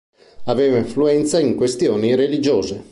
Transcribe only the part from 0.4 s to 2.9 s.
Aveva influenza in questioni religiose.